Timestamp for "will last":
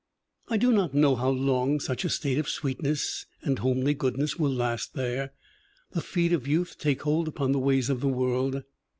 4.35-4.95